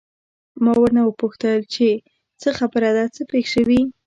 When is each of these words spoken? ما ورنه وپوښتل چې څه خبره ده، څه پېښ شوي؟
ما 0.63 0.73
ورنه 0.81 1.01
وپوښتل 1.05 1.59
چې 1.73 1.87
څه 2.41 2.49
خبره 2.59 2.89
ده، 2.95 3.05
څه 3.15 3.21
پېښ 3.31 3.45
شوي؟ 3.55 3.81